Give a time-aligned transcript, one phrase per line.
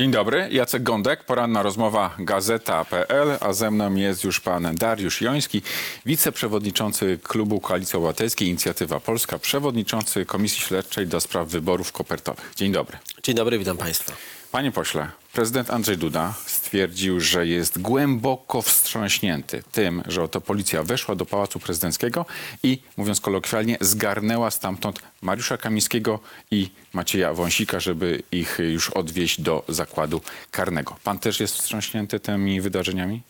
[0.00, 5.62] Dzień dobry, Jacek Gądek, poranna rozmowa Gazeta.pl, a ze mną jest już pan Dariusz Joński,
[6.06, 12.52] wiceprzewodniczący Klubu Koalicji Obywatelskiej Inicjatywa Polska, przewodniczący Komisji Śledczej do spraw wyborów kopertowych.
[12.56, 12.98] Dzień dobry.
[13.22, 14.12] Dzień dobry, witam Państwa.
[14.52, 21.14] Panie pośle, prezydent Andrzej Duda stwierdził, że jest głęboko wstrząśnięty tym, że oto policja weszła
[21.14, 22.26] do Pałacu Prezydenckiego
[22.62, 26.18] i, mówiąc kolokwialnie, zgarnęła stamtąd Mariusza Kamińskiego
[26.50, 30.20] i Macieja Wąsika, żeby ich już odwieźć do zakładu
[30.50, 30.96] karnego.
[31.04, 33.22] Pan też jest wstrząśnięty tymi wydarzeniami?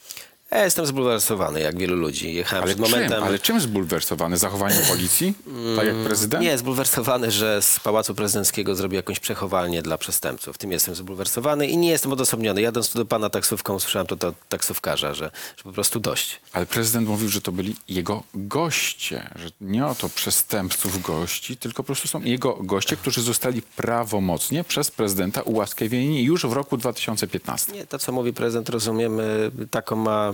[0.50, 2.34] Ja jestem zbulwersowany, jak wielu ludzi.
[2.34, 2.94] Jechałem Ale przed czym?
[2.96, 3.24] momentem...
[3.24, 4.36] Ale czym zbulwersowany?
[4.36, 5.34] Zachowaniem policji?
[5.76, 6.42] Tak jak prezydent?
[6.44, 10.58] Nie, zbulwersowany, że z Pałacu Prezydenckiego zrobił jakąś przechowalnię dla przestępców.
[10.58, 12.60] Tym jestem zbulwersowany i nie jestem odosobniony.
[12.60, 16.40] Jadąc tu do pana taksówką, usłyszałem to od taksówkarza, że, że po prostu dość.
[16.52, 21.86] Ale prezydent mówił, że to byli jego goście, że nie oto przestępców gości, tylko po
[21.86, 27.72] prostu są jego goście, którzy zostali prawomocnie przez prezydenta ułaskawieni już w roku 2015.
[27.72, 30.32] Nie, to co mówi prezydent, rozumiemy, taką ma,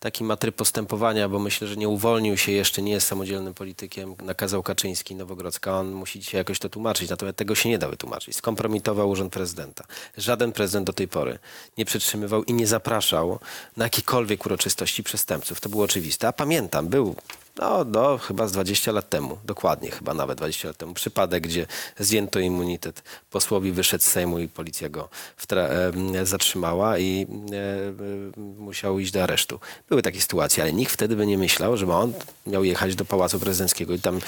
[0.00, 4.14] taki ma tryb postępowania, bo myślę, że nie uwolnił się jeszcze, nie jest samodzielnym politykiem.
[4.22, 8.36] Nakazał Kaczyński, Nowogrodzka, on musi dzisiaj jakoś to tłumaczyć, natomiast tego się nie da wytłumaczyć.
[8.36, 9.84] Skompromitował urząd prezydenta.
[10.16, 11.38] Żaden prezydent do tej pory
[11.78, 13.38] nie przytrzymywał i nie zapraszał
[13.76, 15.60] na jakiekolwiek uroczystości przestępców.
[15.60, 16.28] To było oczywiste.
[16.28, 17.16] A pamiętam, był
[17.60, 21.66] no, no, chyba z 20 lat temu, dokładnie chyba nawet 20 lat temu, przypadek, gdzie
[21.98, 25.08] zdjęto immunitet posłowi, wyszedł z Sejmu i policja go
[25.52, 29.60] e, zatrzymała i e, e, musiał iść do aresztu.
[29.90, 32.12] Były takie sytuacje, ale nikt wtedy by nie myślał, że on
[32.46, 34.20] miał jechać do Pałacu Prezydenckiego i tam e,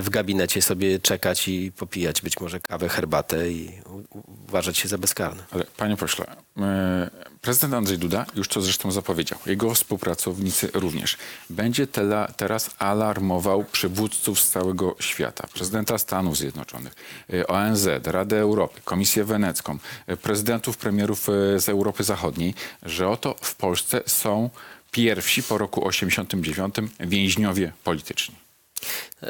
[0.00, 3.70] w gabinecie sobie czekać i popijać być może kawę, herbatę i
[4.48, 5.42] uważać się za bezkarny.
[5.50, 6.26] Ale panie pośle,
[6.58, 11.16] e, prezydent Andrzej Duda już to zresztą zapowiedział, jego współpracownicy również.
[11.50, 16.92] Będzie tela, teraz alarmował przywódców z całego świata, prezydenta Stanów Zjednoczonych,
[17.32, 19.78] e, ONZ, Radę Europy, Komisję Wenecką,
[20.22, 24.29] prezydentów, premierów z Europy Zachodniej, że oto w Polsce są
[24.90, 28.34] pierwsi po roku 89 więźniowie polityczni.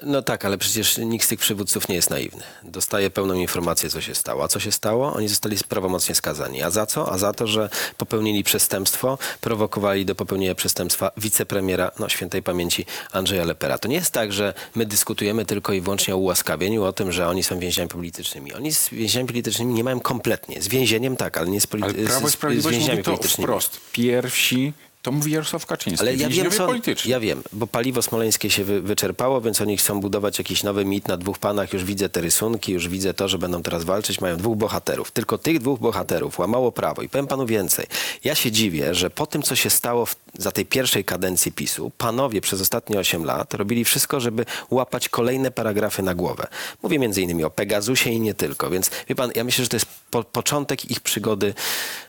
[0.03, 2.43] No tak, ale przecież nikt z tych przywódców nie jest naiwny.
[2.63, 4.45] Dostaje pełną informację, co się stało.
[4.45, 5.13] A co się stało?
[5.13, 6.63] Oni zostali prawomocnie skazani.
[6.63, 7.13] A za co?
[7.13, 13.45] A za to, że popełnili przestępstwo, prowokowali do popełnienia przestępstwa wicepremiera, no świętej pamięci Andrzeja
[13.45, 13.79] Lepera.
[13.79, 17.29] To nie jest tak, że my dyskutujemy tylko i wyłącznie o ułaskawieniu, o tym, że
[17.29, 18.53] oni są więźniami politycznymi.
[18.55, 20.63] Oni z więźniami politycznymi nie mają kompletnie.
[20.63, 23.11] Z więzieniem tak, ale nie z, Ale polity- Prawo i z, z więźniami mówi to
[23.11, 23.47] politycznymi.
[23.47, 23.81] wprost.
[23.93, 24.73] Pierwsi,
[25.03, 26.69] to mówi Jarosław Kaczyński, Ale ja wiem, co,
[27.05, 31.09] ja wiem, bo paliwo smoleńskie się wy, wyczerpało, więc oni chcą budować jakiś nowy mit
[31.09, 31.73] na dwóch panach.
[31.73, 34.21] Już widzę te rysunki, już widzę to, że będą teraz walczyć.
[34.21, 35.11] Mają dwóch bohaterów.
[35.11, 37.03] Tylko tych dwóch bohaterów łamało prawo.
[37.03, 37.87] I powiem panu więcej.
[38.25, 41.93] Ja się dziwię, że po tym, co się stało w, za tej pierwszej kadencji PiSu,
[41.99, 46.47] panowie przez ostatnie 8 lat robili wszystko, żeby łapać kolejne paragrafy na głowę.
[46.83, 48.71] Mówię między innymi o Pegasusie i nie tylko.
[48.71, 51.55] Więc wie pan, ja myślę, że to jest po, początek ich przygody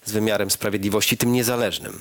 [0.06, 2.00] z wymiarem sprawiedliwości, tym niezależnym.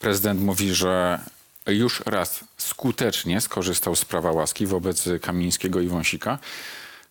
[0.00, 1.20] Prezydent mówi, że
[1.66, 6.38] już raz skutecznie skorzystał z prawa łaski wobec Kamińskiego i Wąsika,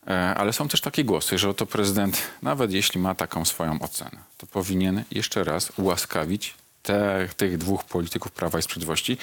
[0.07, 4.17] E, ale są też takie głosy, że oto prezydent, nawet jeśli ma taką swoją ocenę,
[4.37, 6.53] to powinien jeszcze raz ułaskawić
[6.83, 9.17] te, tych dwóch polityków Prawa i Sprawiedliwości.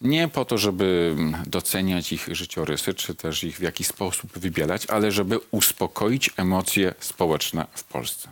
[0.00, 1.16] Nie po to, żeby
[1.46, 7.66] doceniać ich życiorysy, czy też ich w jakiś sposób wybielać, ale żeby uspokoić emocje społeczne
[7.74, 8.28] w Polsce.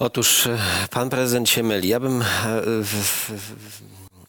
[0.00, 0.58] Otóż e,
[0.90, 1.88] pan prezydent się myli.
[1.88, 2.24] Ja bym e,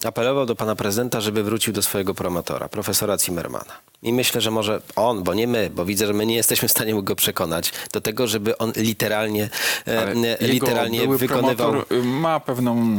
[0.03, 3.73] apelował do pana prezydenta, żeby wrócił do swojego promotora, profesora Zimmermana.
[4.03, 6.71] I myślę, że może on, bo nie my, bo widzę, że my nie jesteśmy w
[6.71, 9.49] stanie go przekonać do tego, żeby on literalnie,
[9.87, 11.75] e, Ale literalnie wykonywał...
[11.91, 12.97] y, ma pewną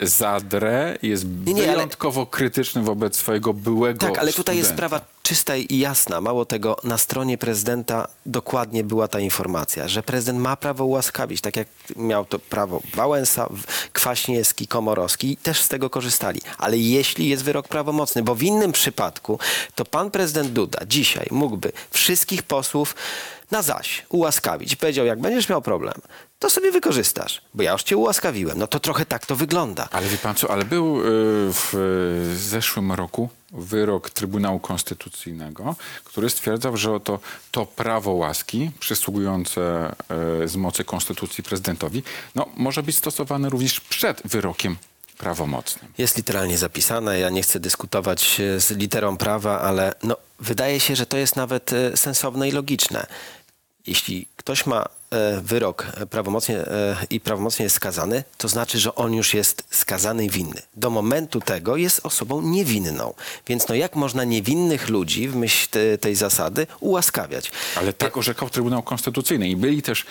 [0.00, 5.56] zadrę, jest nie, ale- wyjątkowo krytyczny wobec swojego byłego Tak, ale tutaj jest sprawa czysta
[5.56, 6.20] i jasna.
[6.20, 11.56] Mało tego, na stronie prezydenta dokładnie była ta informacja, że prezydent ma prawo ułaskawić, tak
[11.56, 13.48] jak miał to prawo Wałęsa,
[13.92, 16.40] Kwaśniewski, Komorowski i też z tego korzystali.
[16.58, 19.38] Ale jeśli jest wyrok prawomocny, bo w innym przypadku,
[19.74, 22.94] to pan prezydent Duda dzisiaj mógłby wszystkich posłów
[23.50, 24.76] na zaś ułaskawić.
[24.76, 25.94] Powiedział, jak będziesz miał problem,
[26.38, 28.58] to sobie wykorzystasz, bo ja już cię ułaskawiłem.
[28.58, 29.88] No to trochę tak to wygląda.
[29.92, 31.04] Ale wie pan co, ale był y,
[31.52, 31.74] w
[32.34, 37.18] y, zeszłym roku wyrok Trybunału Konstytucyjnego, który stwierdzał, że oto
[37.50, 39.94] to prawo łaski przysługujące
[40.44, 42.02] y, z mocy Konstytucji prezydentowi,
[42.34, 44.76] no, może być stosowane również przed wyrokiem
[45.18, 45.92] prawomocnym.
[45.98, 47.18] Jest literalnie zapisane.
[47.18, 51.70] Ja nie chcę dyskutować z literą prawa, ale no, wydaje się, że to jest nawet
[51.94, 53.06] sensowne i logiczne.
[53.88, 58.94] Jeśli ktoś ma e, wyrok e, prawomocnie e, i prawomocnie jest skazany, to znaczy, że
[58.94, 60.62] on już jest skazany i winny.
[60.76, 63.14] Do momentu tego jest osobą niewinną.
[63.46, 67.52] Więc no jak można niewinnych ludzi w myśl te, tej zasady ułaskawiać?
[67.76, 70.06] Ale tak orzekał Trybunał Konstytucyjny i byli też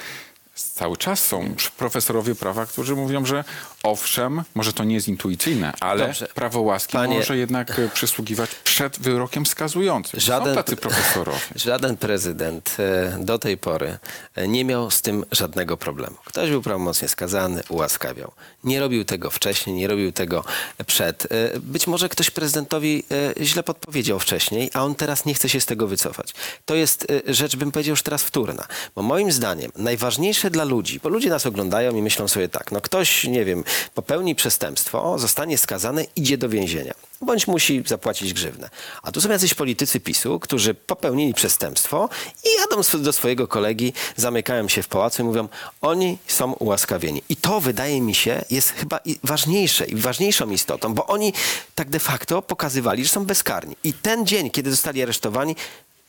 [0.64, 3.44] Cały czas są pr- profesorowie prawa, którzy mówią, że
[3.84, 6.28] owszem, może to nie jest intuicyjne, ale Dobrze.
[6.36, 10.20] prawo łaski Panie- może jednak e, przysługiwać przed wyrokiem skazującym.
[10.20, 11.40] Żaden- Są tacy profesorowie.
[11.56, 13.98] Żaden prezydent e, do tej pory
[14.36, 16.16] e, nie miał z tym żadnego problemu.
[16.26, 18.32] Ktoś był prawomocnie skazany, ułaskawiał.
[18.64, 20.44] Nie robił tego wcześniej, nie robił tego
[20.88, 21.28] przed.
[21.60, 23.04] Być może ktoś prezydentowi
[23.42, 26.34] źle podpowiedział wcześniej, a on teraz nie chce się z tego wycofać.
[26.66, 28.68] To jest rzecz, bym powiedział już teraz wtórna.
[28.96, 32.82] Bo moim zdaniem najważniejsze dla ludzi, bo ludzie nas oglądają i myślą sobie tak, no
[32.82, 33.64] ktoś, nie wiem,
[33.94, 36.94] popełni przestępstwo, zostanie skazany, idzie do więzienia.
[37.22, 38.70] Bądź musi zapłacić grzywnę.
[39.04, 42.10] A tu są jacyś politycy PiSu, którzy popełnili przestępstwo
[42.44, 45.48] i jadą do swojego kolegi, zamykają się w pałacu i mówią,
[45.82, 47.22] oni są ułaskawieni.
[47.30, 51.34] I to wydaje mi się jest chyba ważniejsze i ważniejszą istotą, bo oni
[51.76, 53.76] tak de facto pokazywali, że są bezkarni.
[53.84, 55.56] I ten dzień, kiedy zostali aresztowani,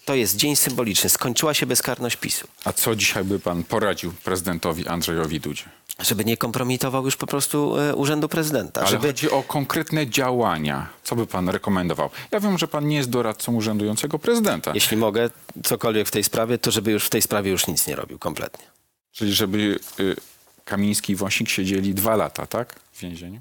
[0.09, 1.11] to jest dzień symboliczny.
[1.11, 2.49] Skończyła się bezkarność PiSu.
[2.65, 5.65] A co dzisiaj by pan poradził prezydentowi Andrzejowi Dudzie?
[5.99, 8.81] Żeby nie kompromitował już po prostu e, urzędu prezydenta.
[8.81, 9.07] Ale żeby...
[9.07, 10.87] chodzi o konkretne działania.
[11.05, 12.11] Co by pan rekomendował?
[12.31, 14.71] Ja wiem, że pan nie jest doradcą urzędującego prezydenta.
[14.75, 15.31] Jeśli mogę
[15.65, 18.65] cokolwiek w tej sprawie, to żeby już w tej sprawie już nic nie robił kompletnie.
[19.13, 20.17] Czyli żeby y,
[20.65, 22.75] Kamiński i Wąsik siedzieli dwa lata, tak?
[22.93, 23.41] W więzieniu?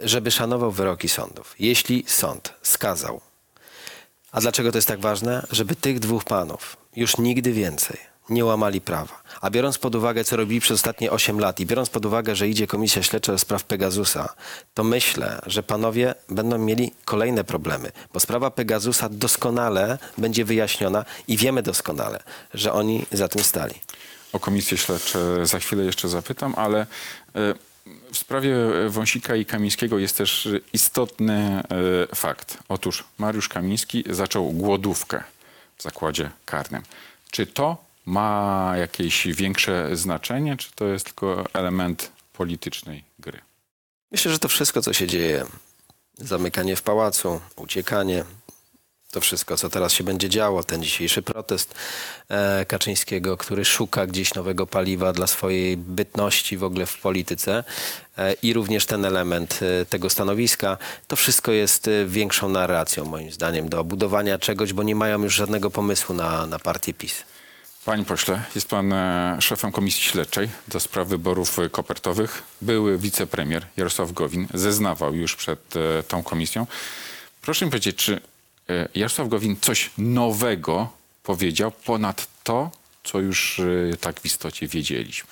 [0.00, 1.54] żeby szanował wyroki sądów.
[1.58, 3.20] Jeśli sąd skazał,
[4.32, 5.46] a dlaczego to jest tak ważne?
[5.50, 9.22] Żeby tych dwóch panów już nigdy więcej nie łamali prawa.
[9.40, 12.48] A biorąc pod uwagę, co robili przez ostatnie 8 lat i biorąc pod uwagę, że
[12.48, 14.34] idzie Komisja Śledcza do spraw Pegasusa,
[14.74, 21.36] to myślę, że panowie będą mieli kolejne problemy, bo sprawa Pegasusa doskonale będzie wyjaśniona i
[21.36, 22.22] wiemy doskonale,
[22.54, 23.74] że oni za tym stali.
[24.32, 26.86] O komisje śledcze za chwilę jeszcze zapytam, ale
[27.36, 27.54] e,
[28.12, 28.56] w sprawie
[28.88, 31.62] Wąsika i Kamińskiego jest też istotny
[32.10, 32.58] e, fakt.
[32.68, 35.24] Otóż Mariusz Kamiński zaczął głodówkę
[35.76, 36.82] w zakładzie karnym.
[37.30, 43.40] Czy to ma jakieś większe znaczenie, czy to jest tylko element politycznej gry?
[44.10, 45.46] Myślę, że to wszystko, co się dzieje,
[46.18, 48.24] zamykanie w pałacu, uciekanie,
[49.12, 51.74] to wszystko, co teraz się będzie działo, ten dzisiejszy protest
[52.28, 57.64] e, Kaczyńskiego, który szuka gdzieś nowego paliwa dla swojej bytności w ogóle w polityce
[58.18, 60.78] e, i również ten element e, tego stanowiska,
[61.08, 65.70] to wszystko jest większą narracją moim zdaniem do budowania czegoś, bo nie mają już żadnego
[65.70, 67.24] pomysłu na, na partię PiS.
[67.84, 68.94] Panie pośle, jest pan
[69.40, 72.42] szefem Komisji Śledczej do spraw wyborów kopertowych.
[72.60, 75.74] Były wicepremier Jarosław Gowin zeznawał już przed
[76.08, 76.66] tą komisją.
[77.42, 78.20] Proszę mi powiedzieć, czy
[78.94, 80.88] Jarosław Gowin coś nowego
[81.22, 82.70] powiedział ponad to,
[83.04, 83.60] co już
[83.92, 85.28] e, tak w istocie wiedzieliśmy?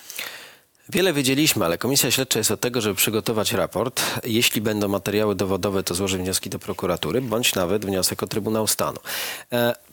[0.89, 4.03] Wiele wiedzieliśmy, ale Komisja Śledcza jest od tego, żeby przygotować raport.
[4.25, 8.99] Jeśli będą materiały dowodowe, to złoży wnioski do prokuratury, bądź nawet wniosek o Trybunał Stanu.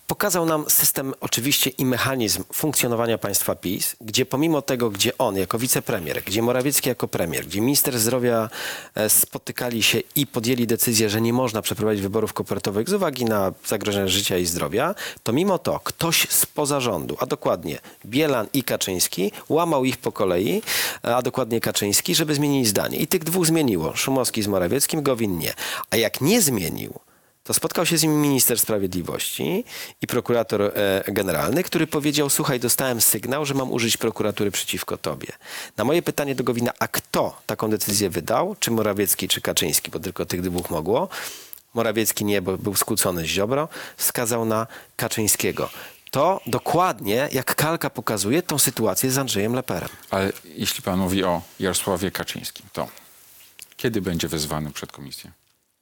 [0.08, 5.38] E, pokazał nam system oczywiście i mechanizm funkcjonowania państwa PiS, gdzie pomimo tego, gdzie on
[5.38, 8.50] jako wicepremier, gdzie Morawiecki jako premier, gdzie minister zdrowia
[8.96, 13.54] e, spotykali się i podjęli decyzję, że nie można przeprowadzić wyborów kopertowych z uwagi na
[13.66, 19.32] zagrożenie życia i zdrowia, to mimo to ktoś spoza rządu, a dokładnie Bielan i Kaczyński,
[19.50, 20.62] łamał ich po kolei,
[21.04, 22.98] a dokładnie Kaczyński, żeby zmienili zdanie.
[22.98, 23.96] I tych dwóch zmieniło.
[23.96, 25.54] Szumowski z Morawieckim, Gowin nie.
[25.90, 27.00] A jak nie zmienił,
[27.48, 29.64] to spotkał się z nim minister sprawiedliwości
[30.02, 35.28] i prokurator e, generalny, który powiedział: Słuchaj, dostałem sygnał, że mam użyć prokuratury przeciwko tobie.
[35.78, 38.56] Na moje pytanie do Gowina, a kto taką decyzję wydał?
[38.60, 41.10] Czy Morawiecki, czy Kaczyński, bo tylko tych dwóch mogło.
[41.74, 45.70] Morawiecki nie, bo był skłócony z Ziobro, wskazał na Kaczyńskiego.
[46.12, 49.90] To dokładnie, jak kalka pokazuje, tą sytuację z Andrzejem Leperem.
[50.10, 52.88] Ale jeśli pan mówi o Jarosławie Kaczyńskim, to
[53.78, 55.32] kiedy będzie wezwany przed komisję?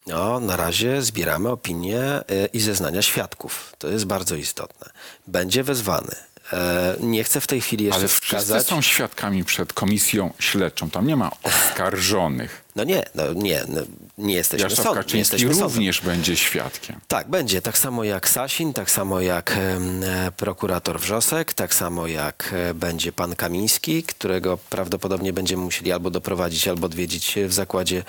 [0.08, 3.74] No, na razie zbieramy opinie e, i zeznania świadków.
[3.78, 4.90] To jest bardzo istotne.
[5.28, 6.16] Będzie wezwany.
[6.54, 8.68] E, Nie chcę w tej chwili jeszcze Ale wszyscy wskazać.
[8.68, 10.90] są świadkami przed komisją śledczą.
[10.90, 12.62] Tam nie ma oskarżonych.
[12.76, 13.82] No nie, no nie, no,
[14.18, 15.64] nie jesteśmy Jarosław sąd, nie jesteśmy sądem.
[15.68, 17.00] również będzie świadkiem.
[17.08, 17.62] Tak, będzie.
[17.62, 23.12] Tak samo jak Sasin, tak samo jak e, prokurator Wrzosek, tak samo jak e, będzie
[23.12, 28.04] pan Kamiński, którego prawdopodobnie będziemy musieli albo doprowadzić, albo odwiedzić w zakładzie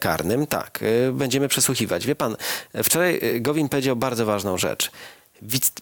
[0.00, 0.46] karnym.
[0.46, 2.06] Tak, e, będziemy przesłuchiwać.
[2.06, 2.36] Wie pan,
[2.72, 4.90] e, wczoraj e, Gowin powiedział bardzo ważną rzecz.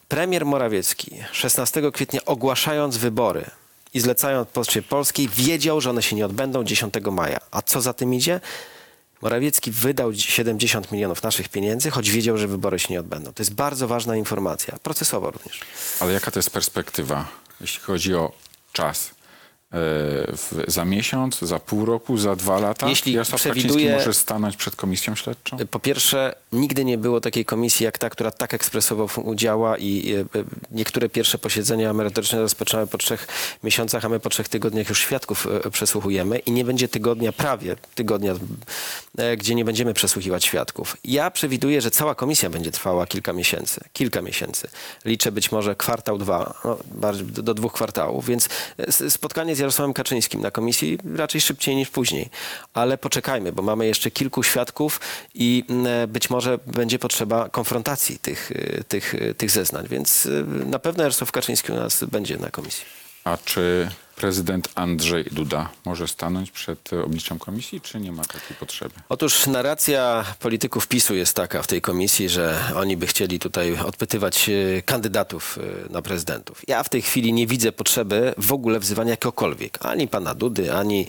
[0.07, 3.45] Premier Morawiecki 16 kwietnia ogłaszając wybory
[3.93, 7.39] i zlecając Poczcie Polskiej wiedział, że one się nie odbędą 10 maja.
[7.51, 8.39] A co za tym idzie?
[9.21, 13.33] Morawiecki wydał 70 milionów naszych pieniędzy, choć wiedział, że wybory się nie odbędą.
[13.33, 15.59] To jest bardzo ważna informacja, procesowa również.
[15.99, 17.27] Ale jaka to jest perspektywa,
[17.61, 18.31] jeśli chodzi o
[18.73, 19.11] czas?
[19.73, 19.77] E,
[20.37, 22.89] w, za miesiąc, za pół roku, za dwa lata?
[22.89, 25.57] Jeśli Jarosław przewiduje- Kaczyński może stanąć przed komisją śledczą?
[25.71, 30.39] Po pierwsze, nigdy nie było takiej komisji jak ta, która tak ekspresowo działa i e,
[30.39, 33.27] e, niektóre pierwsze posiedzenia merytoryczne rozpoczynały po trzech
[33.63, 37.75] miesiącach, a my po trzech tygodniach już świadków e, przesłuchujemy i nie będzie tygodnia, prawie
[37.95, 38.35] tygodnia,
[39.17, 40.97] e, gdzie nie będziemy przesłuchiwać świadków.
[41.03, 43.81] Ja przewiduję, że cała komisja będzie trwała kilka miesięcy.
[43.93, 44.67] Kilka miesięcy.
[45.05, 46.77] Liczę być może kwartał, dwa, no,
[47.23, 52.29] do, dwóch kwartałów, więc e, spotkanie z Jarosławem Kaczyńskim na komisji raczej szybciej niż później.
[52.73, 54.99] Ale poczekajmy, bo mamy jeszcze kilku świadków
[55.33, 55.63] i
[56.07, 61.03] być może będzie potrzeba konfrontacji tych, y, tych, y, tych zeznań, więc y, na pewno
[61.03, 62.85] Jarosław Kaczyński u nas będzie na komisji.
[63.23, 68.57] A czy prezydent Andrzej Duda może stanąć przed e, obliczem komisji, czy nie ma takiej
[68.59, 68.93] potrzeby?
[69.09, 74.49] Otóż narracja polityków PiSu jest taka w tej komisji, że oni by chcieli tutaj odpytywać
[74.49, 75.57] e, kandydatów
[75.89, 76.61] e, na prezydentów.
[76.67, 79.85] Ja w tej chwili nie widzę potrzeby w ogóle wzywania jakiegokolwiek.
[79.85, 81.07] Ani pana Dudy, ani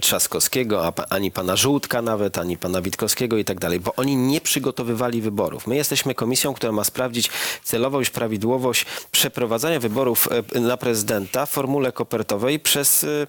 [0.00, 5.20] Trzaskowskiego, ani pana Żółtka nawet, ani pana Witkowskiego i tak dalej, bo oni nie przygotowywali
[5.20, 5.66] wyborów.
[5.66, 7.30] My jesteśmy komisją, która ma sprawdzić
[7.64, 13.26] celowość, prawidłowość przeprowadzania wyborów na prezydenta w formule kopertowej przez e,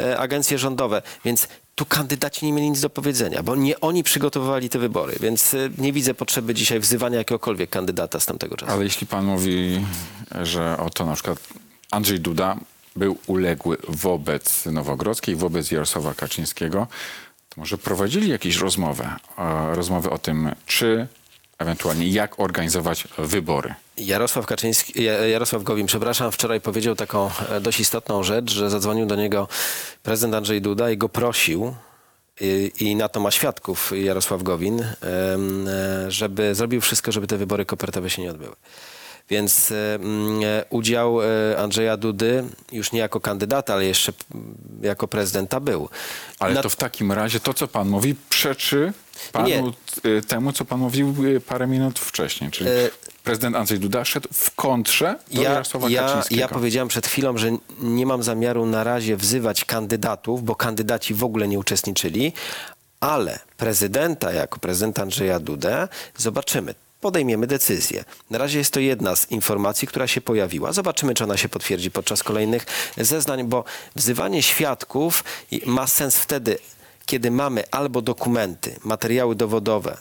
[0.00, 1.02] e, agencje rządowe.
[1.24, 1.48] Więc
[1.78, 5.70] tu kandydaci nie mieli nic do powiedzenia, bo nie oni przygotowywali te wybory, więc y,
[5.78, 8.72] nie widzę potrzeby dzisiaj wzywania jakiegokolwiek kandydata z tamtego czasu.
[8.72, 9.86] Ale jeśli pan mówi,
[10.42, 11.38] że oto na przykład
[11.90, 12.56] Andrzej Duda
[12.96, 16.86] był uległy wobec Nowogrodzkiej, wobec Jarosława Kaczyńskiego,
[17.48, 21.06] to może prowadzili jakieś rozmowę, e, rozmowy o tym, czy
[21.58, 23.74] ewentualnie jak organizować wybory.
[23.98, 29.06] Jarosław Kaczyński, Ja- Jarosław Gowin, przepraszam, wczoraj powiedział taką e, dość istotną rzecz, że zadzwonił
[29.06, 29.48] do niego
[30.02, 31.74] prezydent Andrzej Duda i go prosił,
[32.80, 34.96] i, na to ma świadków Jarosław Gowin, e,
[36.08, 38.54] żeby zrobił wszystko, żeby te wybory kopertowe się nie odbyły.
[39.30, 44.56] Więc e, mm, e, udział e, Andrzeja Dudy już nie jako kandydata, ale jeszcze mm,
[44.82, 45.88] jako prezydenta był.
[46.38, 48.92] Ale to w takim razie to, co pan mówi, przeczy
[49.32, 50.22] panu Nie.
[50.22, 51.14] temu, co pan mówił
[51.46, 52.50] parę minut wcześniej.
[52.50, 52.72] Czyli E,
[53.24, 57.50] prezydent Andrzej Duda szedł w kontrze do Ja, Jarosława ja, ja powiedziałem przed chwilą, że
[57.80, 62.32] nie mam zamiaru na razie wzywać kandydatów, bo kandydaci w ogóle nie uczestniczyli,
[63.00, 66.74] ale prezydenta jako prezydenta Andrzeja Dudę zobaczymy.
[67.00, 68.04] Podejmiemy decyzję.
[68.30, 70.72] Na razie jest to jedna z informacji, która się pojawiła.
[70.72, 73.64] Zobaczymy, czy ona się potwierdzi podczas kolejnych zeznań, bo
[73.96, 75.24] wzywanie świadków
[75.66, 76.58] ma sens wtedy,
[77.06, 79.96] kiedy mamy albo dokumenty, materiały dowodowe,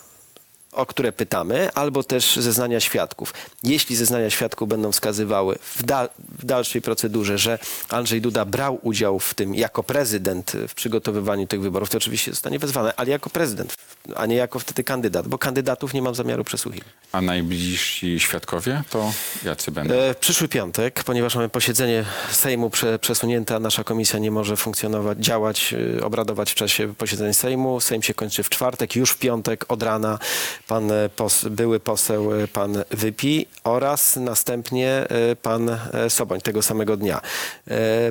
[0.72, 3.34] o które pytamy, albo też zeznania świadków.
[3.64, 9.20] Jeśli zeznania świadków będą wskazywały w, dal, w dalszej procedurze, że Andrzej Duda brał udział
[9.20, 13.76] w tym jako prezydent w przygotowywaniu tych wyborów, to oczywiście zostanie wezwany, ale jako prezydent,
[14.16, 16.88] a nie jako wtedy kandydat, bo kandydatów nie mam zamiaru przesłuchiwać.
[17.12, 19.12] A najbliżsi świadkowie to
[19.46, 19.94] jacy będą?
[19.94, 25.18] E, przyszły piątek, ponieważ mamy posiedzenie Sejmu prze, przesunięte, a nasza komisja nie może funkcjonować,
[25.18, 27.80] działać, e, obradować w czasie posiedzeń Sejmu.
[27.80, 30.20] Sejm się kończy w czwartek, już w piątek od rana
[30.68, 35.78] pan e, pos, były poseł e, pan Wypi oraz następnie e, pan
[36.10, 37.22] Soboń tego samego dnia.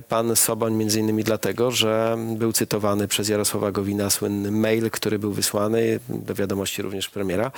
[0.08, 5.32] Pan Soboń między innymi dlatego, że był cytowany przez Jarosława Gowina słynny mail, który był
[5.32, 7.50] wysłany do wiadomości również premiera,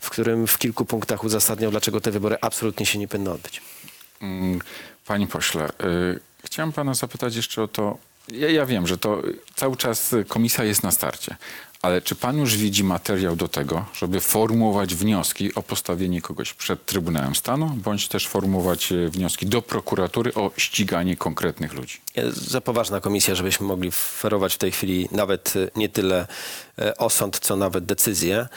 [0.00, 3.62] w którym w kilku punktach uzasadniał, dlaczego te wybory absolutnie się nie powinny odbyć.
[4.22, 4.60] Mm,
[5.06, 7.98] Panie pośle, y, chciałem pana zapytać jeszcze o to.
[8.28, 9.22] Ja, ja wiem, że to
[9.54, 11.36] cały czas komisja jest na starcie,
[11.82, 16.86] ale czy pan już widzi materiał do tego, żeby formułować wnioski o postawienie kogoś przed
[16.86, 22.00] Trybunałem Stanu, bądź też formułować y, wnioski do prokuratury o ściganie konkretnych ludzi?
[22.30, 26.26] Za poważna komisja, żebyśmy mogli ferować w tej chwili nawet e, nie tyle
[26.78, 28.48] e, osąd, co nawet decyzję.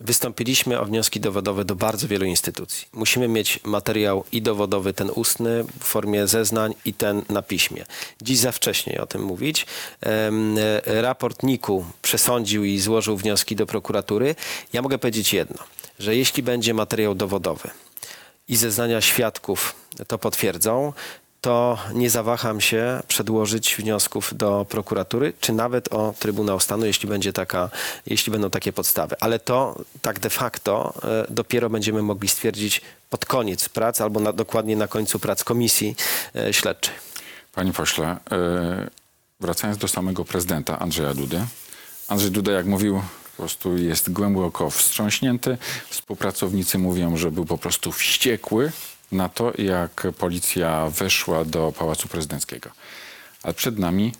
[0.00, 2.88] Wystąpiliśmy o wnioski dowodowe do bardzo wielu instytucji.
[2.92, 7.84] Musimy mieć materiał i dowodowy, ten ustny w formie zeznań i ten na piśmie.
[8.22, 9.66] Dziś za wcześnie o tym mówić.
[10.02, 14.34] E, Raport NIK-u przesądził i złożył wnioski do prokuratury.
[14.72, 15.58] Ja mogę powiedzieć jedno,
[15.98, 17.70] że jeśli będzie materiał dowodowy,
[18.48, 19.74] i zeznania świadków
[20.08, 20.92] to potwierdzą,
[21.46, 27.32] to nie zawaham się przedłożyć wniosków do prokuratury, czy nawet o Trybunał Stanu, jeśli, będzie
[27.32, 27.70] taka,
[28.06, 29.16] jeśli będą takie podstawy.
[29.20, 34.32] Ale to tak de facto e, dopiero będziemy mogli stwierdzić pod koniec prac, albo na,
[34.32, 35.96] dokładnie na końcu prac komisji
[36.36, 36.94] e, śledczej.
[37.54, 38.90] Panie pośle, y,
[39.40, 41.40] wracając do samego prezydenta Andrzeja Dudy.
[42.08, 43.02] Andrzej Duda, jak mówił,
[43.36, 45.58] po prostu jest głęboko wstrząśnięty.
[45.90, 48.72] Współpracownicy mówią, że był po prostu wściekły
[49.12, 52.70] na to, jak policja weszła do Pałacu Prezydenckiego.
[53.42, 54.12] Ale przed nami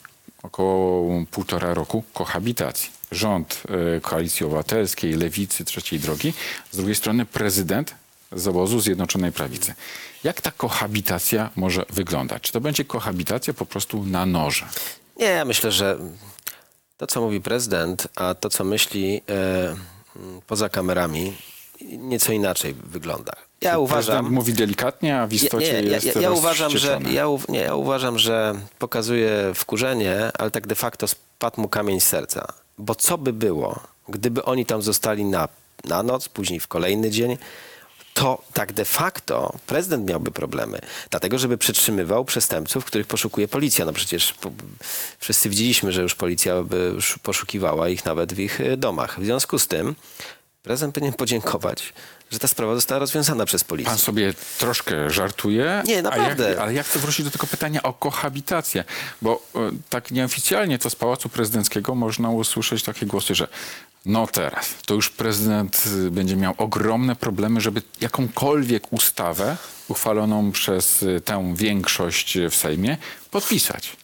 [0.43, 2.91] około półtora roku kohabitacji.
[3.13, 3.63] Rząd
[3.97, 6.33] y, Koalicji Obywatelskiej, Lewicy, Trzeciej Drogi,
[6.71, 7.95] z drugiej strony prezydent
[8.33, 9.75] z obozu Zjednoczonej Prawicy.
[10.25, 12.43] Jak ta kohabitacja może wyglądać?
[12.43, 14.67] Czy to będzie kohabitacja po prostu na noże?
[15.17, 15.99] Nie, ja myślę, że
[16.97, 19.77] to, co mówi prezydent, a to, co myśli e,
[20.47, 21.37] poza kamerami
[21.81, 23.33] nieco inaczej wygląda.
[23.33, 24.33] Ja Prezydent uważam...
[24.33, 27.75] mówi delikatnie, a w istocie nie, nie, jest ja, ja, uważam, że, ja, nie, ja
[27.75, 32.53] uważam, że pokazuje wkurzenie, ale tak de facto spadł mu kamień z serca.
[32.79, 35.49] Bo co by było, gdyby oni tam zostali na,
[35.85, 37.37] na noc, później w kolejny dzień,
[38.17, 40.81] to tak de facto prezydent miałby problemy.
[41.11, 43.85] Dlatego, żeby przetrzymywał przestępców, których poszukuje policja.
[43.85, 44.51] No przecież po,
[45.19, 49.21] wszyscy widzieliśmy, że już policja by już poszukiwała ich nawet w ich y, domach.
[49.21, 49.95] W związku z tym
[50.67, 51.93] prezydent powinien podziękować,
[52.31, 53.91] że ta sprawa została rozwiązana przez policję.
[53.91, 55.83] Pan sobie troszkę żartuje.
[55.87, 56.51] Nie, naprawdę.
[56.51, 58.85] Jak, ale ja chcę wrócić do tego pytania o kohabitację,
[59.23, 59.59] bo e,
[59.91, 63.49] tak nieoficjalnie to z Pałacu Prezydenckiego można usłyszeć takie głosy, że
[64.07, 69.57] no teraz, to już prezydent y, będzie miał ogromne problemy, żeby jakąkolwiek ustawę
[69.89, 72.97] uchwaloną przez y, tę większość w Sejmie
[73.31, 73.97] podpisać.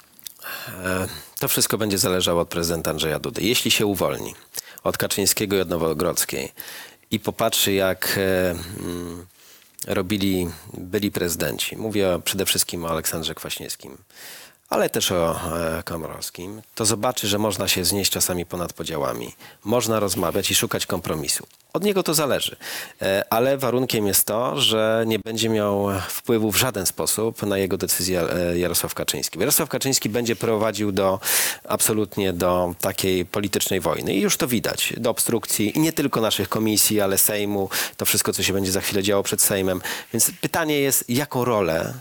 [0.84, 3.42] E, To wszystko będzie zależało od prezydenta Andrzeja Dudy.
[3.42, 4.34] Jeśli się uwolni
[4.84, 6.52] od Kaczyńskiego i od Nowogrodzkiej.
[7.10, 9.26] I popatrzy, jak e, mm,
[9.86, 13.98] robili byli prezydenci, mówię przede wszystkim o Aleksandrze Kwaśniewskim,
[14.72, 15.40] ale też o
[15.78, 19.34] e, Komorowskim, to zobaczy, że można się znieść czasami ponad podziałami.
[19.64, 21.46] Można rozmawiać i szukać kompromisu.
[21.72, 22.56] Od niego to zależy.
[23.02, 27.76] E, Ale warunkiem jest to, że nie będzie miał wpływu w żaden sposób na jego
[27.76, 29.38] decyzję e, Jarosław Kaczyński.
[29.38, 31.20] Jarosław Kaczyński będzie prowadził do
[31.64, 34.14] absolutnie do takiej politycznej wojny.
[34.14, 34.92] I już to widać.
[34.96, 37.68] Do obstrukcji nie tylko naszych komisji, ale Sejmu.
[37.96, 39.80] To wszystko, co się będzie za chwilę działo przed Sejmem.
[40.12, 41.94] Więc pytanie jest, jaką rolę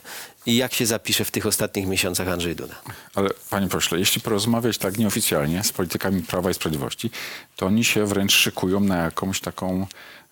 [0.46, 2.76] i jak się zapisze w tych ostatnich miesiącach Andrzej Duda.
[3.16, 7.12] Ale panie pośle, jeśli porozmawiać tak nieoficjalnie z politykami Prawa i Sprawiedliwości,
[7.56, 9.88] to oni się wręcz szykują na jakąś taką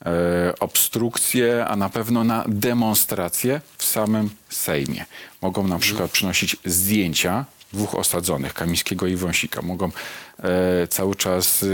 [0.06, 5.06] e, obstrukcję, a na pewno na demonstrację w samym Sejmie.
[5.42, 9.62] Mogą na przykład przynosić zdjęcia dwóch osadzonych, Kamińskiego i Wąsika.
[9.62, 9.92] Mogą
[10.40, 11.68] e, cały czas e,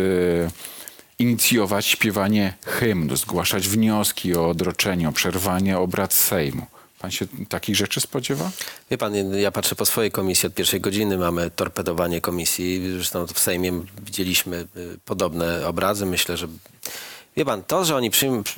[1.20, 6.66] inicjować śpiewanie hymnu, zgłaszać wnioski o odroczenie, o przerwanie obrad Sejmu.
[7.06, 8.52] Pan się takich rzeczy spodziewa?
[8.92, 11.18] Wie pan, ja patrzę po swojej komisji od pierwszej godziny.
[11.18, 12.92] Mamy torpedowanie komisji.
[12.92, 16.06] Zresztą w Sejmie widzieliśmy y, podobne obrazy.
[16.06, 16.48] Myślę, że.
[17.38, 18.12] Wie pan, to, że oni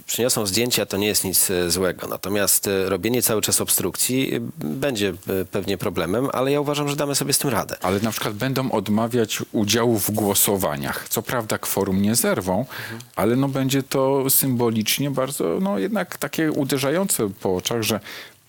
[0.06, 2.08] przyniosą zdjęcia, to nie jest nic y, złego.
[2.08, 5.14] Natomiast y, robienie cały czas obstrukcji będzie
[5.52, 7.76] pewnie problemem, ale ja uważam, że damy sobie z tym radę.
[7.82, 11.10] Ale na przykład będą odmawiać udziału w głosowaniach.
[11.10, 12.66] Co prawda kworum nie zerwą,
[13.16, 18.00] ale no będzie to symbolicznie bardzo, no jednak takie uderzające po oczach, że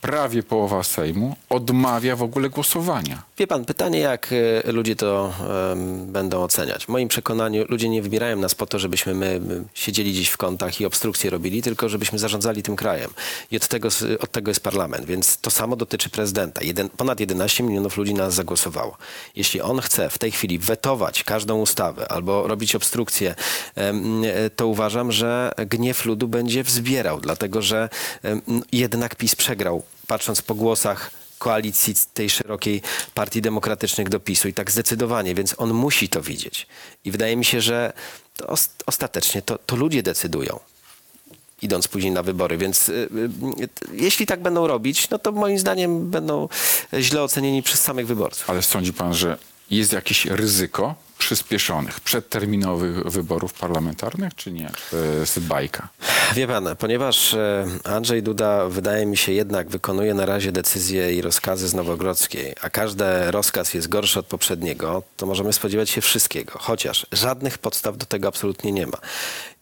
[0.00, 3.27] prawie połowa Sejmu odmawia w ogóle głosowania.
[3.38, 4.30] Wie pan, pytanie, jak
[4.64, 5.34] e, ludzie to
[5.72, 6.84] em, będą oceniać.
[6.84, 9.40] W moim przekonaniu ludzie nie wybierają nas po to, żebyśmy my,
[9.74, 13.10] siedzieli gdzieś w kątach i obstrukcje robili, tylko żebyśmy zarządzali tym krajem.
[13.50, 13.88] I od tego,
[14.20, 15.06] od tego jest parlament.
[15.06, 16.64] Więc to samo dotyczy prezydenta.
[16.64, 18.96] Jeden, ponad 11 milionów ludzi na nas zagłosowało.
[19.36, 23.34] Jeśli on chce w tej chwili wetować każdą ustawę albo robić obstrukcję,
[23.74, 27.88] em, e, to uważam, że gniew ludu będzie wzbierał, dlatego że
[28.22, 32.82] em, jednak PiS przegrał, patrząc po głosach koalicji tej szerokiej
[33.14, 36.66] partii demokratycznych do PiSu i tak zdecydowanie, więc on musi to widzieć.
[37.04, 37.92] I wydaje mi się, że
[38.36, 40.60] to os- ostatecznie to, to ludzie decydują.
[41.62, 46.10] Idąc później na wybory, więc y, y, jeśli tak będą robić, no to moim zdaniem
[46.10, 46.48] będą
[47.00, 48.50] źle ocenieni przez samych wyborców.
[48.50, 49.38] Ale sądzi pan, że
[49.70, 54.70] jest jakieś ryzyko przyspieszonych, przedterminowych wyborów parlamentarnych, czy nie?
[54.76, 55.88] Czy to jest bajka?
[56.34, 61.22] Wie pan, ponieważ e, Andrzej Duda wydaje mi się jednak wykonuje na razie decyzje i
[61.22, 66.58] rozkazy z Nowogrodzkiej, a każdy rozkaz jest gorszy od poprzedniego, to możemy spodziewać się wszystkiego,
[66.58, 68.98] chociaż żadnych podstaw do tego absolutnie nie ma.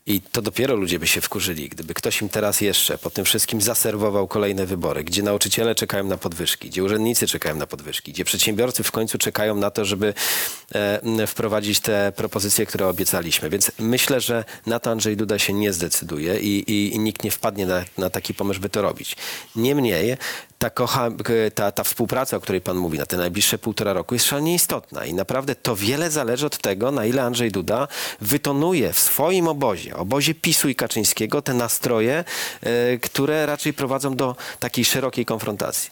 [0.09, 3.61] I to dopiero ludzie by się wkurzyli, gdyby ktoś im teraz jeszcze po tym wszystkim
[3.61, 8.83] zaserwował kolejne wybory, gdzie nauczyciele czekają na podwyżki, gdzie urzędnicy czekają na podwyżki, gdzie przedsiębiorcy
[8.83, 10.15] w końcu czekają na to, żeby
[10.75, 13.51] e, wprowadzić te propozycje, które obiecaliśmy.
[13.51, 17.31] Więc myślę, że na to Andrzej Duda się nie zdecyduje i, i, i nikt nie
[17.31, 19.17] wpadnie na, na taki pomysł, by to robić.
[19.57, 20.17] Niemniej
[20.59, 21.11] ta, kocha,
[21.55, 25.05] ta, ta współpraca, o której pan mówi, na te najbliższe półtora roku jest szalenie istotna
[25.07, 27.89] i naprawdę to wiele zależy od tego, na ile Andrzej Duda
[28.21, 32.25] wytonuje w swoim obozie, obozie PiSu i Kaczyńskiego, te nastroje,
[32.63, 35.91] e, które raczej prowadzą do takiej szerokiej konfrontacji.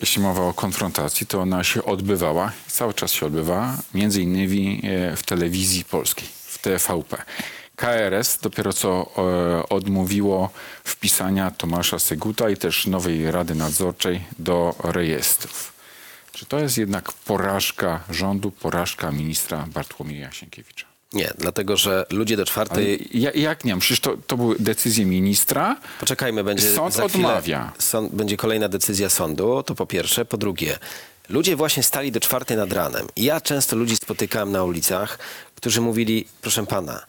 [0.00, 5.16] Jeśli mowa o konfrontacji, to ona się odbywała, cały czas się odbywa, między innymi e,
[5.16, 7.22] w telewizji polskiej, w TVP.
[7.78, 10.50] KRS dopiero co e, odmówiło
[10.84, 15.72] wpisania Tomasza Syguta i też nowej Rady Nadzorczej do rejestrów.
[16.32, 20.86] Czy to jest jednak porażka rządu, porażka ministra Bartłomieja Sienkiewicza?
[21.12, 23.08] Nie, dlatego że ludzie do czwartej...
[23.12, 23.78] ja, jak nie?
[23.78, 25.76] Przecież to, to były decyzje ministra.
[26.00, 27.72] Poczekajmy, będzie Sąd za chwilę, odmawia.
[27.78, 30.24] Sąd, będzie kolejna decyzja sądu, to po pierwsze.
[30.24, 30.78] Po drugie,
[31.28, 33.06] ludzie właśnie stali do czwartej nad ranem.
[33.16, 35.18] Ja często ludzi spotykałem na ulicach,
[35.54, 37.06] którzy mówili, proszę pana,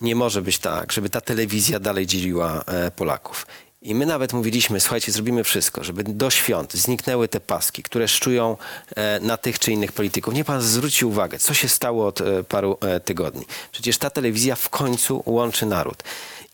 [0.00, 3.46] nie może być tak, żeby ta telewizja dalej dzieliła e, Polaków.
[3.82, 8.56] I my nawet mówiliśmy, słuchajcie, zrobimy wszystko, żeby do świąt zniknęły te paski, które szczują
[8.96, 10.34] e, na tych czy innych polityków.
[10.34, 13.46] Niech pan zwróci uwagę, co się stało od e, paru tygodni.
[13.72, 16.02] Przecież ta telewizja w końcu łączy naród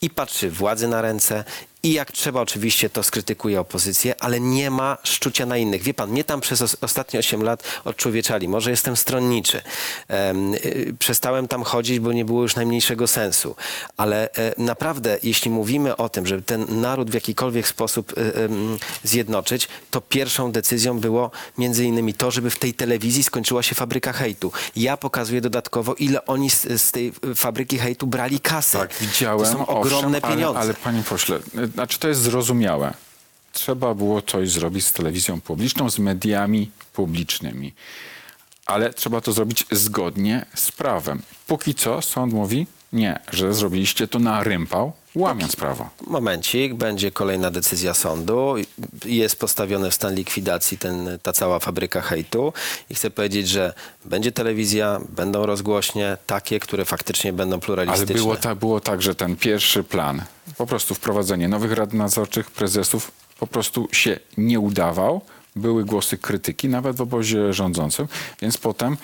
[0.01, 1.45] i patrzy władzy na ręce
[1.85, 5.83] i jak trzeba oczywiście to skrytykuje opozycję, ale nie ma szczucia na innych.
[5.83, 8.49] Wie pan, mnie tam przez os- ostatnie 8 lat odczłowieczali.
[8.49, 9.63] Może jestem stronniczy.
[10.65, 13.57] Y, przestałem tam chodzić, bo nie było już najmniejszego sensu.
[13.97, 19.69] Ale e, naprawdę, jeśli mówimy o tym, żeby ten naród w jakikolwiek sposób em, zjednoczyć,
[19.91, 24.53] to pierwszą decyzją było między innymi to, żeby w tej telewizji skończyła się fabryka hejtu.
[24.77, 28.79] Ja pokazuję dodatkowo, ile oni z, z tej fabryki hejtu brali kasę.
[28.79, 29.39] Tak, widziałem.
[29.47, 30.59] To są ogromne owszem, pieniądze.
[30.61, 31.41] Ale, ale panie pośle, y,
[31.75, 32.95] znaczy to jest zrozumiałe.
[33.53, 37.73] Trzeba było coś zrobić z telewizją publiczną, z mediami publicznymi.
[38.67, 41.23] Ale trzeba to zrobić zgodnie z prawem.
[41.47, 45.91] Póki co sąd mówi nie, że zrobiliście to na rympał, łamiąc prawo.
[46.07, 48.55] Momencik, będzie kolejna decyzja sądu.
[49.05, 52.53] Jest postawiony w stan likwidacji ten, ta cała fabryka hejtu.
[52.91, 53.75] I chcę powiedzieć, że
[54.05, 58.15] będzie telewizja, będą rozgłośnie, takie, które faktycznie będą Ale pluralistyczne.
[58.15, 60.23] było, tak, było tak, że ten pierwszy plan,
[60.57, 65.21] po prostu wprowadzenie nowych rad nadzorczych, prezesów, po prostu się nie udawał.
[65.57, 68.09] Były głosy krytyki, nawet w obozie rządzącym,
[68.43, 68.97] więc potem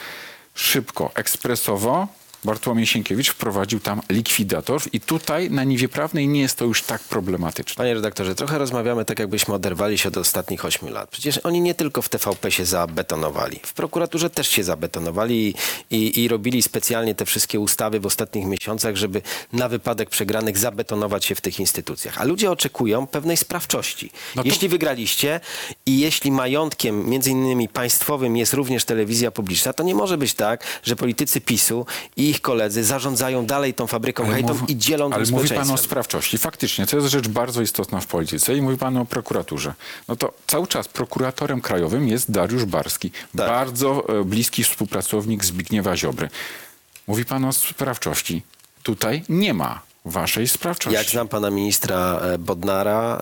[0.55, 2.09] szybko, ekspresowo
[2.45, 7.03] Bartłomiej Sienkiewicz wprowadził tam likwidatorów i tutaj na niwie prawnej nie jest to już tak
[7.03, 7.75] problematyczne.
[7.77, 11.11] Panie redaktorze, trochę rozmawiamy tak, jakbyśmy oderwali się od ostatnich ośmiu lat.
[11.11, 15.55] Przecież oni nie tylko w TVP się zabetonowali, w prokuraturze też się zabetonowali
[15.91, 19.23] i, i, i robili specjalnie te wszystkie ustawy w ostatnich miesiącach, żeby
[19.53, 22.21] na wypadek przegranych zabetonować się w tych instytucjach.
[22.21, 24.11] A ludzie oczekują pewnej sprawczości.
[24.37, 25.41] No to- Jeśli wygraliście
[25.87, 30.65] i jeśli majątkiem między innymi państwowym jest również telewizja publiczna, to nie może być tak,
[30.83, 35.25] że politycy PiSu i ich koledzy zarządzają dalej tą fabryką hejtą mów- i dzielą ale
[35.31, 36.39] mówi pan o sprawczości.
[36.39, 39.75] Faktycznie, to jest rzecz bardzo istotna w polityce i mówi pan o prokuraturze.
[40.09, 43.11] No to cały czas prokuratorem krajowym jest Dariusz Barski.
[43.11, 43.21] Tak.
[43.33, 46.29] Bardzo e, bliski współpracownik Zbigniewa Ziobry.
[47.07, 48.43] Mówi pan o sprawczości.
[48.83, 50.95] Tutaj nie ma waszej sprawczości.
[50.95, 53.21] Jak znam pana ministra e, Bodnara,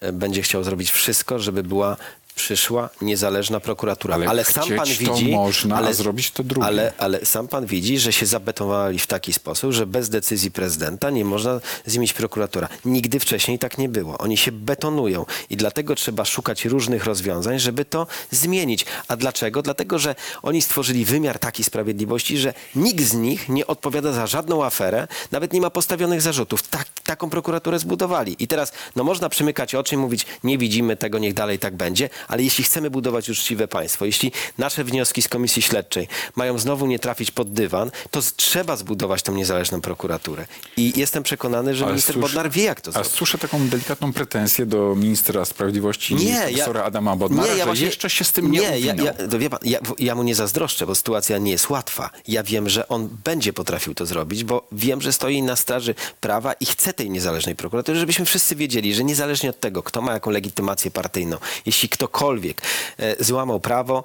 [0.00, 1.96] e, będzie chciał zrobić wszystko, żeby była
[2.34, 4.18] przyszła, niezależna prokuratura.
[4.28, 6.66] Ale sam chcieć pan to widzi, można, ale, zrobić to drugie.
[6.66, 11.10] Ale, ale sam pan widzi, że się zabetonowali w taki sposób, że bez decyzji prezydenta
[11.10, 12.68] nie można zmienić prokuratora.
[12.84, 14.18] Nigdy wcześniej tak nie było.
[14.18, 18.86] Oni się betonują i dlatego trzeba szukać różnych rozwiązań, żeby to zmienić.
[19.08, 19.62] A dlaczego?
[19.62, 24.64] Dlatego, że oni stworzyli wymiar takiej sprawiedliwości, że nikt z nich nie odpowiada za żadną
[24.64, 26.68] aferę, nawet nie ma postawionych zarzutów.
[26.68, 28.36] Tak, taką prokuraturę zbudowali.
[28.38, 32.10] I teraz no, można przymykać oczy i mówić, nie widzimy tego, niech dalej tak będzie,
[32.28, 36.98] ale jeśli chcemy budować uczciwe państwo, jeśli nasze wnioski z komisji śledczej mają znowu nie
[36.98, 40.46] trafić pod dywan, to trzeba zbudować tą niezależną prokuraturę.
[40.76, 43.12] I jestem przekonany, że Ale minister słysz- Bodnar wie, jak to A zrobić.
[43.12, 48.32] słyszę taką delikatną pretensję do ministra sprawiedliwości profesora Adama Bodnara, że właśnie- jeszcze się z
[48.32, 51.38] tym nie, nie ja, ja, to wie pan, ja, ja mu nie zazdroszczę, bo sytuacja
[51.38, 52.10] nie jest łatwa.
[52.28, 56.52] Ja wiem, że on będzie potrafił to zrobić, bo wiem, że stoi na straży prawa
[56.52, 60.30] i chce tej niezależnej prokuratury, żebyśmy wszyscy wiedzieli, że niezależnie od tego, kto ma jaką
[60.30, 62.62] legitymację partyjną, jeśli ktokolwiek
[62.98, 64.04] e, złamał prawo,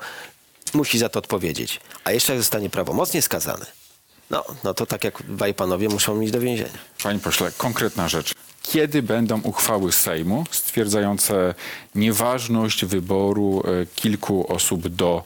[0.74, 1.80] musi za to odpowiedzieć.
[2.04, 3.65] A jeszcze jak zostanie prawomocnie skazany,
[4.30, 6.69] no, no to tak jak dwaj panowie muszą iść do więzienia.
[7.04, 8.34] Panie pośle, konkretna rzecz.
[8.62, 11.54] Kiedy będą uchwały Sejmu stwierdzające
[11.95, 15.24] nieważność wyboru e, kilku osób do,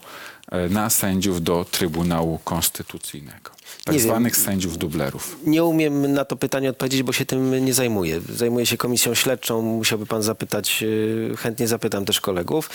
[0.70, 3.50] na sędziów do Trybunału Konstytucyjnego?
[3.84, 4.08] Tak Nie wiem.
[4.08, 5.36] zwanych sędziów dublerów.
[5.46, 8.20] Nie umiem na to pytanie odpowiedzieć, bo się tym nie zajmuję.
[8.28, 9.62] Zajmuję się komisją śledczą.
[9.62, 12.70] Musiałby pan zapytać, yy, chętnie zapytam też kolegów,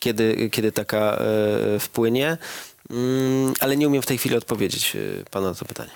[0.00, 2.38] kiedy, kiedy taka e, wpłynie.
[2.90, 4.96] Mm, ale nie umiem w tej chwili odpowiedzieć
[5.30, 5.90] panu na to pytanie.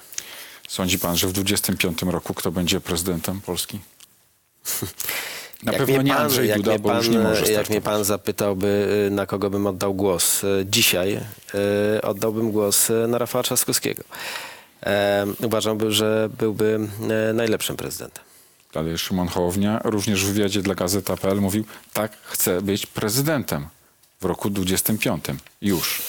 [0.69, 3.79] Sądzi pan, że w 25 roku kto będzie prezydentem Polski?
[5.63, 7.45] Na Jak pewno mnie nie pan- Andrzej Duda, mnie bo już pan- nie może Jak
[7.47, 7.83] mnie startować.
[7.85, 11.21] pan zapytałby, y, na kogo bym oddał głos y, dzisiaj,
[11.97, 14.03] y, oddałbym głos na Rafała Trzaskowskiego.
[14.87, 16.79] E, uważałbym, że byłby
[17.35, 18.25] najlepszym prezydentem.
[18.75, 23.67] Ale Szymon Hołownia również w wywiadzie dla Gazeta.pl mówił, tak, chcę być prezydentem
[24.21, 25.25] w roku 25.
[25.63, 26.01] Już.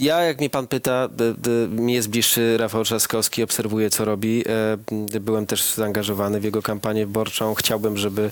[0.00, 4.44] Ja, jak mnie pan pyta, d, d, mi jest bliższy Rafał Trzaskowski, obserwuję, co robi.
[5.12, 7.54] E, byłem też zaangażowany w jego kampanię wyborczą.
[7.54, 8.30] Chciałbym, żeby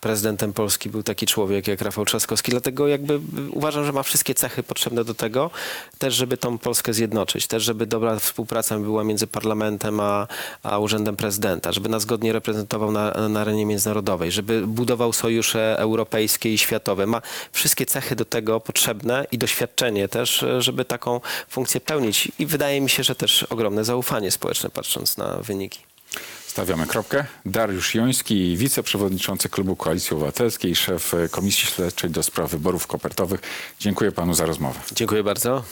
[0.00, 4.62] prezydentem Polski był taki człowiek jak Rafał Trzaskowski, dlatego jakby uważam, że ma wszystkie cechy
[4.62, 5.50] potrzebne do tego,
[5.98, 10.26] też żeby tą Polskę zjednoczyć, też żeby dobra współpraca była między parlamentem a,
[10.62, 16.54] a urzędem prezydenta, żeby nas godnie reprezentował na, na arenie międzynarodowej, żeby budował sojusze europejskie
[16.54, 17.06] i światowe.
[17.06, 22.28] Ma wszystkie cechy do tego potrzebne i doświadczenie też, e, żeby taką taką funkcję pełnić.
[22.38, 25.80] I wydaje mi się, że też ogromne zaufanie społeczne, patrząc na wyniki.
[26.46, 27.24] Stawiamy kropkę.
[27.46, 33.40] Dariusz Joński, wiceprzewodniczący Klubu Koalicji Obywatelskiej, szef Komisji Śledczej do spraw wyborów kopertowych.
[33.80, 34.80] Dziękuję panu za rozmowę.
[34.92, 35.64] Dziękuję bardzo.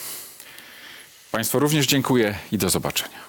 [1.31, 3.28] Państwu również dziękuję i do zobaczenia.